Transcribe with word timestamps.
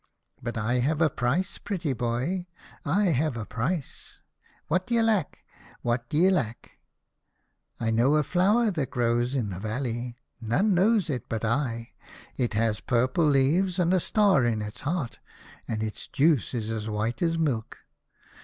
But 0.41 0.57
I 0.57 0.79
have 0.79 0.99
a 0.99 1.11
price, 1.11 1.59
pretty 1.59 1.93
boy, 1.93 2.47
I 2.83 3.11
have 3.11 3.37
a 3.37 3.45
price. 3.45 4.19
What 4.67 4.87
d'ye 4.87 4.99
lack? 4.99 5.43
What 5.83 6.09
d'ye 6.09 6.29
lack? 6.31 6.71
I 7.79 7.91
know 7.91 8.15
a 8.15 8.23
flower 8.23 8.71
that 8.71 8.89
grows 8.89 9.35
in 9.35 9.51
the 9.51 9.59
valley, 9.59 10.17
none 10.41 10.73
knows 10.73 11.07
it 11.11 11.29
but 11.29 11.45
I. 11.45 11.91
It 12.35 12.55
has 12.55 12.79
purple 12.79 13.25
leaves, 13.25 13.77
and 13.77 13.93
a 13.93 13.99
star 13.99 14.43
in 14.43 14.63
its 14.63 14.81
heart, 14.81 15.19
and 15.67 15.83
its 15.83 16.07
juice 16.07 16.55
is 16.55 16.71
as 16.71 16.89
white 16.89 17.21
as 17.21 17.37
milk. 17.37 17.77